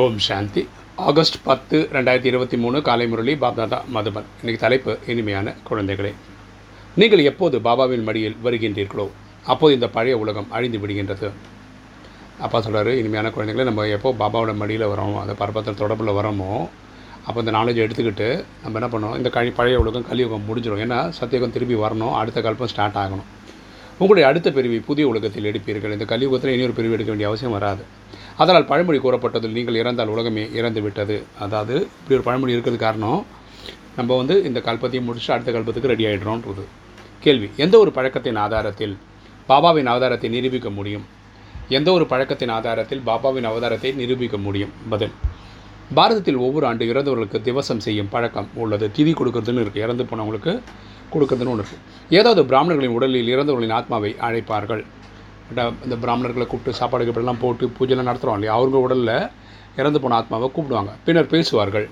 ஓம் 0.00 0.18
சாந்தி. 0.26 0.62
August 1.06 1.36
பத்து 1.46 1.76
ரெண்டாயிரத்தி 1.94 2.28
இருபத்தி 2.30 2.56
மூணு 2.62 2.78
காலை 2.86 3.06
முரளி 3.12 3.32
பாப்தாதா 3.42 3.78
மதுபன். 3.94 4.28
இன்னைக்கு 4.40 4.60
தலைப்பு 4.62 4.92
இனிமையான 5.12 5.52
குழந்தைகளே. 5.68 6.12
நீங்கள் 7.00 7.22
எப்போது 7.30 7.56
பாபாவின் 7.66 8.06
மடியில் 8.06 8.36
வருகின்றீர்களோ 8.44 9.06
அப்போது 9.52 9.74
இந்த 9.76 9.88
பழைய 9.96 10.14
உலகம் 10.22 10.48
அழிந்து 10.56 10.78
விடுகின்றது. 10.82 11.28
அப்பா 12.46 12.58
சொல்கிறாரு 12.66 12.94
இனிமையான 13.00 13.32
குழந்தைகளே 13.36 13.68
நம்ம 13.70 13.86
எப்போ 13.96 14.12
பாபாவோட 14.22 14.54
மடியில் 14.62 14.86
வரோம் 14.92 15.14
அந்த 15.22 15.34
பரபத்தில் 15.42 15.80
தொடர்பில் 15.82 16.16
வரோமோ 16.20 16.50
அப்போ 17.26 17.38
இந்த 17.44 17.54
நாலேஜ் 17.58 17.84
எடுத்துக்கிட்டு 17.86 18.28
நம்ம 18.62 18.78
என்ன 18.80 18.90
பண்ணோம் 18.94 19.16
இந்த 19.20 19.32
கழி 19.36 19.52
பழைய 19.58 19.78
உலகம் 19.84 20.08
கலியுகம் 20.10 20.46
முடிஞ்சிடும் 20.48 20.84
ஏன்னா 20.86 21.00
சத்தியுகம் 21.20 21.56
திரும்பி 21.56 21.78
வரணும் 21.86 22.14
அடுத்த 22.20 22.40
கல்பம் 22.48 22.72
ஸ்டார்ட் 22.74 23.00
ஆகணும். 23.02 23.28
உங்களுடைய 23.98 24.26
அடுத்த 24.30 24.50
பிரிவை 24.58 24.78
புதிய 24.90 25.06
உலகத்தில் 25.12 25.50
எடுப்பீர்கள். 25.50 25.96
இந்த 25.98 26.06
கலியுகத்தில் 26.14 26.54
இனி 26.54 26.64
ஒரு 26.68 26.78
பிரிவு 26.78 26.96
எடுக்க 26.96 27.12
வேண்டிய 27.14 27.30
அவசியம் 27.32 27.56
வராது. 27.58 27.84
அதனால் 28.40 28.68
பழமொழி 28.70 28.98
கூறப்பட்டதில் 28.98 29.56
நீங்கள் 29.58 29.78
இறந்தால் 29.82 30.12
உலகமே 30.14 30.44
இறந்து 30.58 30.80
விட்டது 30.80 31.16
அதாவது 31.44 31.74
இப்படி 31.98 32.16
ஒரு 32.18 32.26
பழமொழி 32.28 32.54
இருக்கிறது 32.56 32.80
காரணம் 32.86 33.22
நம்ம 33.96 34.16
வந்து 34.16 34.34
இந்த 34.48 34.58
கல்பத்தையும் 34.68 35.08
முடிச்சுட்டு 35.08 35.34
அடுத்த 35.36 35.52
கல்பத்துக்கு 35.56 35.90
ரெடி 35.92 36.04
ஆகிடுறோன்றது 36.10 36.64
கேள்வி 37.24 37.48
எந்த 37.64 37.74
ஒரு 37.78 37.90
பழக்கத்தின் 37.96 38.38
ஆதாரத்தில் 38.44 38.94
பாபாவின் 39.48 39.90
அவதாரத்தை 39.92 40.28
நிரூபிக்க 40.34 40.68
முடியும்? 40.70 41.04
எந்த 41.68 41.88
ஒரு 41.92 42.04
பழக்கத்தின் 42.12 42.52
ஆதாரத்தில் 42.56 43.02
பாபாவின் 43.08 43.48
அவதாரத்தை 43.50 43.90
நிரூபிக்க 44.00 44.36
முடியும்? 44.46 44.72
பதில் 44.92 45.14
பாரதத்தில் 45.96 46.38
ஒவ்வொரு 46.46 46.66
ஆண்டு 46.66 46.84
இறந்தவர்களுக்கு 46.92 47.38
திவசம் 47.48 47.82
செய்யும் 47.86 48.10
பழக்கம் 48.14 48.48
உள்ளது. 48.62 48.86
திதி 48.96 49.12
கொடுக்கறதுன்னு 49.20 49.62
இருக்குது 49.64 49.84
இறந்து 49.84 50.04
போனவங்களுக்கு 50.10 50.52
கொடுக்கறதுன்னு 51.14 51.52
ஒன்று 51.54 51.64
இருக்குது 51.64 52.16
ஏதாவது 52.18 52.42
பிராமணர்களின் 52.50 52.96
உடலில் 52.98 53.32
இறந்தவர்களின் 53.34 53.76
ஆத்மாவை 53.78 54.10
அழைப்பார்கள். 54.26 54.84
இந்த 55.86 55.96
பிராமணர்களை 56.02 56.46
கூப்பிட்டு 56.48 56.78
சாப்பாடு 56.80 57.06
கீப்பாடுலாம் 57.06 57.42
போட்டு 57.44 57.70
பூஜைலாம் 57.78 58.08
நடத்துகிறோம் 58.10 58.38
இல்லையா? 58.38 58.54
அவங்க 58.58 58.78
உடலில் 58.86 59.16
இறந்து 59.80 60.00
போன 60.02 60.16
ஆத்மாவை 60.20 60.48
கூப்பிடுவாங்க. 60.56 60.92
பின்னர் 61.06 61.32
பேசுவார்கள். 61.34 61.86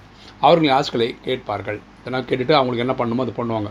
அவர்களின் 0.46 0.74
ஆசைகளை 0.78 1.08
கேட்பார்கள். 1.26 1.78
இதெல்லாம் 2.00 2.26
கேட்டுட்டு 2.28 2.54
அவங்களுக்கு 2.58 2.84
என்ன 2.86 2.94
பண்ணுமோ 3.00 3.24
அது 3.26 3.34
பண்ணுவாங்க. 3.40 3.70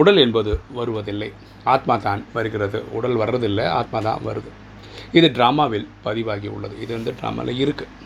உடல் 0.00 0.20
என்பது 0.24 0.52
வருவதில்லை. 0.78 1.30
ஆத்மா 1.74 1.94
தான் 2.06 2.22
வருகிறது. 2.36 2.78
உடல் 2.98 3.16
வர்றதில்லை 3.22 3.66
ஆத்மா 3.80 3.98
தான் 4.08 4.22
வருது. 4.28 4.50
இது 5.18 5.28
ட்ராமாவில் 5.36 5.86
பதிவாகி 6.06 6.48
உள்ளது. 6.56 6.74
இது 6.84 6.92
வந்து 6.98 7.12
ட்ராமாவில் 7.20 7.60
இருக்குது 7.64 8.00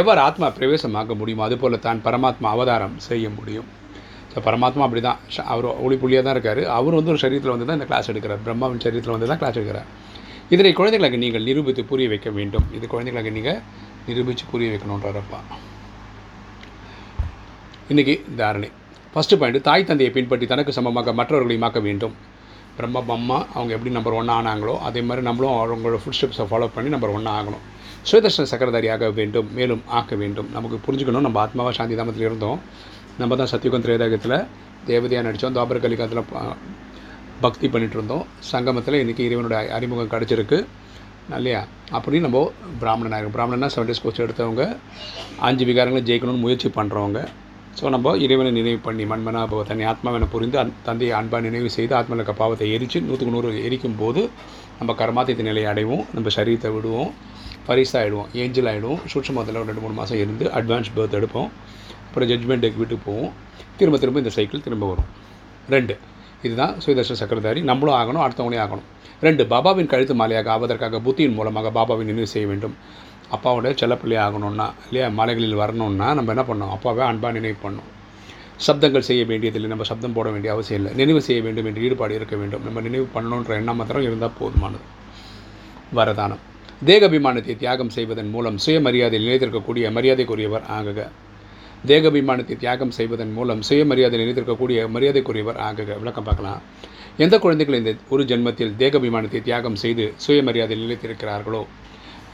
எவ்வாறு 0.00 0.20
ஆத்மா 0.26 0.46
பிரவேசமாக்க 0.56 1.14
முடியுமோ 1.20 1.42
அதுபோல் 1.46 1.74
தான் 1.86 2.02
பரமாத்மா 2.06 2.48
அவதாரம் 2.56 2.94
செய்ய 3.06 3.26
முடியும். 3.38 3.68
ஸோ 4.32 4.40
பரமாத்மா 4.46 4.84
அப்படி 4.86 5.00
தான் 5.06 5.18
அவர் 5.52 5.66
ஒளி 5.86 5.96
புள்ளியாக 6.02 6.24
தான் 6.26 6.36
இருக்கார். 6.36 6.60
அவர் 6.78 6.96
வந்து 6.98 7.12
ஒரு 7.14 7.20
சரீரத்தில் 7.24 7.54
வந்து 7.54 7.66
தான் 7.68 7.78
இந்த 7.78 7.88
கிளாஸ் 7.90 8.08
எடுக்கிறார். 8.12 8.40
பிரம்மாவின் 8.46 8.82
சரீரத்தில் 8.84 9.14
வந்து 9.16 9.28
தான் 9.30 9.40
கிளாஸ் 9.42 9.58
எடுக்கிறார். 9.60 9.88
இதனை 10.54 10.72
குழந்தைகளுக்கு 10.78 11.22
நீங்கள் 11.24 11.46
நிரூபித்து 11.48 11.82
புரிய 11.90 12.08
வைக்க 12.12 12.30
வேண்டும். 12.38 12.66
இது 12.76 12.84
குழந்தைகளுக்கு 12.94 13.36
நீங்கள் 13.38 13.60
நிரூபித்து 14.08 14.44
புரிய 14.52 14.68
வைக்கணுன்றப்பா 14.72 15.40
இன்றைக்கி 17.92 18.14
தாரணை 18.40 18.68
ஃபஸ்ட்டு 19.14 19.38
பாயிண்ட் 19.40 19.66
தாய் 19.68 19.88
தந்தையை 19.88 20.10
பின்பற்றி 20.12 20.46
தனக்கு 20.52 20.72
சமமாக 20.76 21.12
மற்றவர்களையும் 21.18 21.66
ஆக்க 21.66 21.80
வேண்டும். 21.86 22.14
பிரம்ம 22.76 23.00
பம்மா 23.08 23.38
அவங்க 23.54 23.72
எப்படி 23.76 23.90
நம்பர் 23.96 24.16
ஒன் 24.18 24.32
ஆனாங்களோ 24.36 24.74
அதே 24.88 25.00
மாதிரி 25.08 25.22
நம்மளும் 25.26 25.56
அவங்களோட 25.56 25.98
ஃபுட் 26.02 26.16
ஸ்டெப்ஸை 26.18 26.44
ஃபாலோ 26.50 26.68
பண்ணி 26.76 26.90
நம்பர் 26.94 27.12
ஒன் 27.16 27.28
ஆகணும். 27.34 27.64
சுயதர்ஷன 28.08 28.48
சக்கரதாரியாக 28.52 29.10
வேண்டும் 29.18 29.48
மேலும் 29.58 29.82
ஆக்க 29.98 30.14
வேண்டும். 30.22 30.48
நமக்கு 30.54 30.78
புரிஞ்சுக்கணும் 30.86 31.26
நம்ம 31.26 31.40
ஆத்மாவா 31.44 31.72
சாந்தி 31.78 31.98
தாமத்தில் 32.00 32.28
இருந்தோம். 32.28 32.60
நம்ம 33.20 33.36
தான் 33.40 33.50
சத்தியுகம் 33.52 33.84
திரேதாகத்தில் 33.86 34.38
தேவதையாக 34.90 35.24
நடித்தோம் 35.26 35.56
தாபர் 35.58 35.84
கலிகாலத்தில் 35.84 36.24
பக்தி 37.44 37.66
பண்ணிகிட்டு 37.72 37.96
இருந்தோம் 37.98 38.24
சங்கமத்தில் 38.52 38.96
இன்றைக்கி 39.02 39.22
இறைவனுடைய 39.28 39.60
அறிமுகம் 39.76 40.10
கிடச்சிருக்கு. 40.14 40.58
இல்லையா? 41.36 41.60
அப்படின்னு 41.96 42.26
நம்ம 42.26 42.38
பிராமணன் 42.80 43.14
ஆகிடும் 43.16 43.34
பிராமணன்னா 43.36 43.68
செவன் 43.74 43.88
டேஸ் 43.90 44.02
கோர்ஸ் 44.04 44.22
எடுத்தவங்க 44.24 44.64
அஞ்சு 45.48 45.64
விகாரங்களை 45.68 46.02
ஜெயிக்கணும்னு 46.08 46.44
முயற்சி 46.44 46.68
பண்ணுறவங்க 46.78 47.20
ஸோ 47.78 47.84
நம்ம 47.94 48.14
இறைவனை 48.24 48.50
நினைவு 48.56 48.80
பண்ணி 48.86 49.04
மண்மனா 49.10 49.42
பவ 49.52 49.60
தன்னை 49.68 49.84
ஆத்மாவனை 49.90 50.26
புரிந்து 50.34 50.56
அந் 50.62 50.72
தந்தையை 50.88 51.12
அன்பாக 51.18 51.42
நினைவு 51.46 51.68
செய்து 51.76 51.92
ஆத்மாவில் 51.98 52.20
இருக்க 52.20 52.34
பாவத்தை 52.40 52.66
எரித்து 52.76 53.00
நூற்றுக்கு 53.06 53.34
நூறு 53.34 53.50
எரிக்கும் 53.68 53.96
போது 54.02 54.22
நம்ம 54.78 54.94
கர்மாத்தியத்தை 55.00 55.44
நிலையை 55.50 55.68
அடைவோம். 55.72 56.04
நம்ம 56.16 56.30
சரீரத்தை 56.36 56.70
விடுவோம். 56.76 57.10
பரிசாகிடுவோம் 57.68 58.30
ஏஞ்சல் 58.42 58.70
ஆகிடுவோம் 58.72 59.02
சூட்சமத்தில் 59.12 59.60
ரெண்டு 59.70 59.84
மூணு 59.84 59.96
மாதம் 60.00 60.20
இருந்து 60.24 60.46
அட்வான்ஸ் 60.58 60.92
பர்த் 60.96 61.18
எடுப்போம். 61.20 61.50
அப்புறம் 62.06 62.28
ஜட்ஜ்மெண்ட் 62.30 62.64
டேக்கு 62.64 62.80
வீட்டுக்கு 62.82 63.04
போவோம். 63.10 63.32
திரும்ப 63.78 63.98
திரும்ப 64.02 64.22
இந்த 64.24 64.32
சைக்கிள் 64.38 64.66
திரும்ப 64.68 64.86
வரும். 64.92 65.10
ரெண்டு 65.74 65.94
இதுதான் 66.42 66.74
சுயதர்ஷன 66.86 67.16
சக்கரதாரி. 67.20 67.62
நம்மளும் 67.62 67.98
ஆகணும் 68.00 68.24
அடுத்தவங்களையும் 68.24 68.64
ஆகணும். 68.64 68.88
ரெண்டு 69.20 69.44
பாபாவின் 69.44 69.86
கழுத்து 69.86 70.14
மாலையாக 70.14 70.48
ஆவதற்காக 70.48 70.98
புத்தியின் 70.98 71.34
மூலமாக 71.34 71.70
பாபாவை 71.70 71.98
நினைவு 71.98 72.26
செய்ய 72.26 72.48
வேண்டும். 72.48 72.74
அப்பாவுடைய 73.30 73.74
செல்லப்பிள்ளை 73.76 74.16
ஆகணும்னா 74.22 74.70
இல்லையா 74.86 75.08
மலைகளில் 75.08 75.54
வரணும்னா 75.54 76.14
நம்ம 76.14 76.34
என்ன 76.34 76.42
பண்ணோம் 76.42 76.70
அப்பாவை 76.70 77.06
அன்பாக 77.06 77.34
நினைவு 77.34 77.56
பண்ணணும். 77.62 77.90
சப்தங்கள் 78.66 79.06
செய்ய 79.10 79.24
வேண்டியதில்லை 79.24 79.68
நம்ம 79.68 79.84
சப்தம் 79.84 80.12
போட 80.12 80.30
வேண்டிய 80.30 80.52
அவசியம் 80.52 80.80
இல்லை. 80.80 80.96
நினைவு 80.96 81.22
செய்ய 81.22 81.42
வேண்டும் 81.42 81.64
என்று 81.64 81.82
ஈடுபாடு 81.82 82.14
இருக்க 82.14 82.36
வேண்டும். 82.36 82.64
நம்ம 82.64 82.80
நினைவு 82.80 83.08
பண்ணணுன்ற 83.14 83.48
எண்ணம் 83.48 83.76
மாத்திரம் 83.76 84.02
இருந்தால் 84.02 84.38
போதுமானது. 84.40 84.86
வரதானம். 85.94 86.42
தேகாபிமானத்தை 86.86 87.56
தியாகம் 87.56 87.90
செய்வதன் 87.90 88.30
மூலம் 88.30 88.58
சுயமரியாதையில் 88.58 89.26
நிலைத்திருக்கக்கூடிய 89.28 89.92
மரியாதைக்குரியவர் 89.92 90.62
ஆகுக. 90.78 91.08
தேகபிமானத்தை 91.90 92.54
தியாகம் 92.62 92.92
செய்வதன் 92.96 93.32
மூலம் 93.36 93.62
சுயமரியாதை 93.68 94.16
நினைத்திருக்கக்கூடிய 94.20 94.78
மரியாதைக்குரியவர் 94.94 95.58
ஆக 95.68 95.86
விளக்கம் 96.02 96.26
பார்க்கலாம். 96.28 96.60
எந்த 97.24 97.36
குழந்தைகள் 97.44 97.78
இந்த 97.78 97.92
ஒரு 98.14 98.22
ஜென்மத்தில் 98.30 98.70
தேகபிமானத்தை 98.82 99.40
தியாகம் 99.48 99.78
செய்து 99.82 100.04
சுயமரியாதை 100.24 100.76
நிலைத்திருக்கிறார்களோ? 100.82 101.62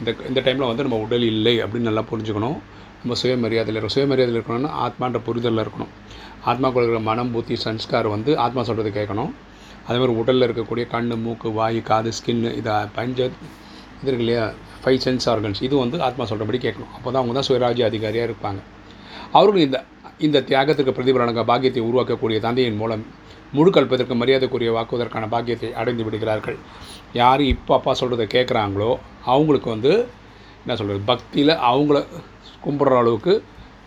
இந்த 0.01 0.11
இந்த 0.31 0.41
டைமில் 0.47 0.69
வந்து 0.71 0.85
நம்ம 0.87 0.99
உடல் 1.07 1.27
இல்லை 1.33 1.55
அப்படின்னு 1.65 1.89
நல்லா 1.91 2.05
புரிஞ்சுக்கணும். 2.11 2.59
நம்ம 3.01 3.17
சுயமரியாதையில் 3.23 3.79
இருக்கணும் 3.79 3.97
சுயமரியாதையில் 3.97 4.39
இருக்கணும்னா 4.41 4.73
ஆத்மான்ற 4.85 5.19
புரிதலில் 5.29 5.65
இருக்கணும். 5.65 5.93
ஆத்மாக்குள்ள 6.51 6.85
இருக்கிற 6.85 7.03
மனம் 7.11 7.33
புத்தி 7.35 7.57
சன்ஸ்கார் 7.67 8.09
வந்து 8.15 8.31
ஆத்மா 8.45 8.63
சொல்கிறது 8.69 8.93
கேட்கணும். 9.01 9.33
அதே 9.89 9.99
மாதிரி 10.01 10.15
உடலில் 10.23 10.47
இருக்கக்கூடிய 10.49 10.87
கண் 10.95 11.13
மூக்கு 11.27 11.51
வாய் 11.59 11.81
காது 11.91 12.11
ஸ்கின்னு 12.19 12.51
இதை 12.63 12.75
பஞ்ச 12.97 13.19
இது 14.01 14.09
இருக்கு 14.09 14.25
இல்லையா? 14.25 14.47
ஃபைவ் 14.83 14.99
சென்ஸ் 15.05 15.27
ஆர்கன்ஸ் 15.33 15.61
இது 15.67 15.75
வந்து 15.85 15.97
ஆத்மா 16.09 16.25
சொல்கிறபடி 16.31 16.59
கேட்கணும். 16.67 16.93
அப்போ 16.97 17.09
தான் 17.11 17.21
அவங்க 17.23 17.35
தான் 17.39 17.49
சுயராஜ்ய 17.49 17.87
அதிகாரியாக 17.91 18.29
இருப்பாங்க. 18.31 18.61
அவர்கள் 19.33 19.65
இந்த 19.67 19.79
இந்த 20.19 20.45
தியாகத்திற்கு 20.51 20.93
பிரதிபலனாக 20.97 21.45
பாக்கியத்தை 21.45 21.83
உருவாக்கக்கூடிய 21.89 22.39
தந்தையின் 22.41 22.77
மூலம் 22.77 23.03
முழு 23.53 23.71
கல்பதற்கு 23.71 24.15
மரியாதைக்குரிய 24.15 24.71
வாக்குவதற்கான 24.77 25.29
பாக்கியத்தை 25.29 25.69
அடைந்து 25.73 26.05
விடுகிறார்கள். 26.05 26.59
யார் 27.13 27.43
இப்போ 27.55 27.73
அப்பா 27.77 27.93
சொல்கிறத 28.01 28.25
கேட்குறாங்களோ 28.35 28.91
அவங்களுக்கு 29.25 29.69
வந்து 29.71 29.93
என்ன 30.63 30.77
சொல்கிறது 30.77 31.03
பக்தியில் 31.05 31.55
அவங்கள 31.71 31.99
கும்பிட்ற 32.65 32.97
அளவுக்கு 32.99 33.35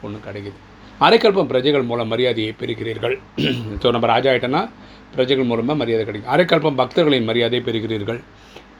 ஒன்று 0.01 0.19
கிடைக்குது. 0.27 0.57
அரைக்கல்பம் 0.99 1.49
பிரஜைகள் 1.51 1.83
மூலம் 1.83 2.07
மரியாதையை 2.07 2.53
பெறுகிறீர்கள். 2.59 3.15
ஸோ 3.81 3.91
நம்ம 3.91 4.07
ராஜா 4.07 4.31
ஆகிட்டோன்னா 4.31 4.63
பிரஜைகள் 5.15 5.49
மூலமாக 5.51 5.77
மரியாதை 5.77 6.03
கிடைக்கும். 6.05 6.33
அரைக்கல்பம் 6.35 6.79
பக்தர்களின் 6.81 7.27
மரியாதையை 7.29 7.63
பெறுகிறீர்கள். 7.67 8.19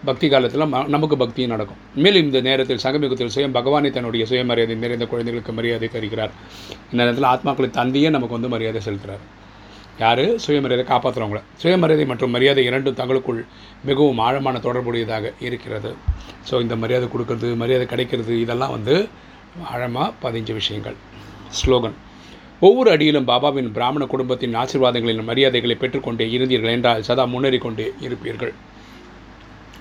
பக்தி 0.05 0.29
காலத்தில் 0.29 0.61
ம- 0.61 0.87
நமக்கு 0.87 1.17
பக்தியும் 1.17 1.49
நடக்கும். 1.49 1.77
மேலும் 1.95 2.21
இந்த 2.21 2.41
நேரத்தில் 2.41 2.79
சங்கமிகத்தில் 2.83 3.29
சுயம் 3.35 3.51
பகவானை 3.51 3.91
தன்னுடைய 3.91 4.25
சுயமரியாதை 4.25 4.75
நிறைந்த 4.75 5.05
குழந்தைகளுக்கு 5.05 5.53
மரியாதை 5.53 5.87
தருகிறார். 5.87 6.31
இந்த 6.91 7.03
நேரத்தில் 7.03 7.23
ஆத்மாக்களின் 7.23 7.69
தந்தையே 7.69 8.09
நமக்கு 8.09 8.33
வந்து 8.33 8.49
மரியாதை 8.49 8.81
செலுத்துகிறார் 8.85 9.19
யார்? 9.99 10.37
சுயமரியாதை 10.37 10.97
காப்பாற்றுறவங்கள 10.97 11.41
சுயமரியாதை 11.55 12.07
மற்றும் 12.07 12.31
மரியாதை 12.31 12.65
இரண்டும் 12.65 12.93
தங்களுக்குள் 12.93 13.45
மிகவும் 13.83 14.17
ஆழமான 14.17 14.59
தொடர்புடையதாக 14.59 15.33
இருக்கிறது. 15.39 15.95
ஸோ 16.49 16.61
இந்த 16.61 16.75
மரியாதை 16.75 17.07
கொடுக்கறது 17.07 17.55
மரியாதை 17.55 17.87
கிடைக்கிறது 17.87 18.41
இதெல்லாம் 18.41 18.71
வந்து 18.71 19.07
ஆழமாக 19.63 20.13
பதிஞ்ச 20.23 20.53
விஷயங்கள். 20.53 20.95
ஸ்லோகன். 21.49 21.93
ஒவ்வொரு 22.59 22.91
அடியிலும் 22.91 23.27
பாபாவின் 23.27 23.71
பிராமண 23.71 24.05
குடும்பத்தின் 24.05 24.55
ஆசீர்வாதங்களின் 24.55 25.23
மரியாதைகளை 25.23 25.75
பெற்றுக்கொண்டே 25.75 26.25
இருந்தீர்கள் 26.25 26.71
என்றால் 26.71 27.03
சதா 27.03 27.25
முன்னேறிக் 27.25 27.61
கொண்டே 27.61 27.91
இருப்பீர்கள். 27.99 28.53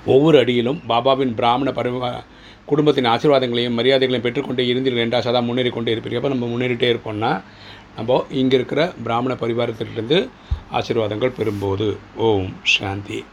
ஒவ்வொரு 0.06 0.38
அடியிலும் 0.38 0.80
பாபாவின் 0.88 1.34
பிராமண 1.34 1.70
பரிவ 1.70 2.22
குடும்பத்தின் 2.66 3.04
ஆசீர்வாதங்களையும் 3.04 3.78
மரியாதைகளையும் 3.78 4.26
பெற்றுக்கொண்டே 4.26 4.64
இருந்தீர்கள் 4.72 5.04
என்றால் 5.04 5.22
சதா 5.22 5.40
முன்னேறி 5.40 5.70
கொண்டே 5.70 5.94
இருப்பீர்கள். 5.94 6.16
அப்போ 6.16 6.28
நம்ம 6.28 6.46
முன்னேறிட்டே 6.46 6.88
இருப்போம்னா 6.92 7.42
நம்ம 7.96 8.24
இங்கே 8.30 8.56
இருக்கிற 8.56 8.92
பிராமண 9.02 9.34
பரிவாரத்திலிருந்து 9.34 10.28
ஆசீர்வாதங்கள் 10.72 11.36
பெறும்போது. 11.38 11.96
ஓம் 12.16 12.52
சாந்தி. 12.62 13.24